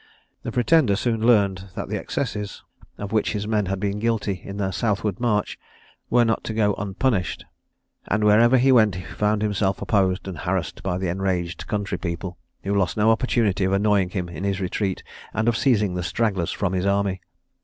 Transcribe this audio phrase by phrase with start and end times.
[0.41, 2.63] The Pretender soon learned that the excesses,
[2.97, 5.59] of which his men had been guilty in their southward march,
[6.09, 7.45] were not to go unpunished,
[8.07, 12.39] and wherever he went he found himself opposed and harassed by the enraged country people,
[12.63, 15.03] who lost no opportunity of annoying him in his retreat,
[15.35, 17.21] and of seizing the stragglers from his army.